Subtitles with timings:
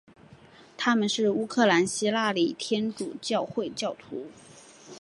[0.79, 4.31] 他们是乌克兰希腊礼天主教会教徒。